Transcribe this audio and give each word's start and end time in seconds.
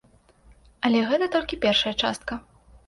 Але 0.89 0.99
гэта 1.11 1.31
толькі 1.37 1.63
першая 1.67 1.95
частка. 2.01 2.33